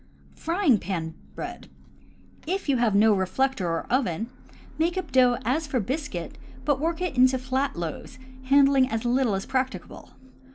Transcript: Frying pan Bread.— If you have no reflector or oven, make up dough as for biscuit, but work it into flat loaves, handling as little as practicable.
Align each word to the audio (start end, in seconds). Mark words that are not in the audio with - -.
Frying 0.35 0.79
pan 0.79 1.13
Bread.— 1.35 1.67
If 2.55 2.67
you 2.67 2.77
have 2.77 2.95
no 2.95 3.13
reflector 3.13 3.67
or 3.69 3.85
oven, 3.93 4.31
make 4.79 4.97
up 4.97 5.11
dough 5.11 5.37
as 5.45 5.67
for 5.67 5.79
biscuit, 5.79 6.39
but 6.65 6.79
work 6.79 7.01
it 7.03 7.15
into 7.15 7.37
flat 7.37 7.75
loaves, 7.75 8.17
handling 8.45 8.89
as 8.89 9.05
little 9.05 9.35
as 9.35 9.45
practicable. 9.45 10.09